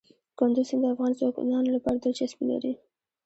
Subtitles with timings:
[0.39, 2.73] کندز سیند د افغان ځوانانو لپاره دلچسپي لري.